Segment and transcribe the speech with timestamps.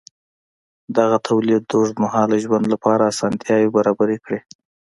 [0.97, 4.39] دغه تولید د اوږدمهاله ژوند لپاره اسانتیاوې برابرې کړې.